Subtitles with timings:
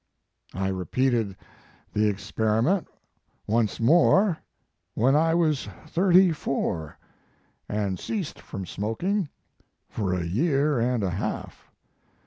[0.55, 1.37] I repeated
[1.93, 2.87] the ex periment
[3.45, 4.39] once more,
[4.95, 6.97] when I was thirty four,
[7.69, 9.29] and ceased from smoking
[9.87, 11.69] for a year and a half.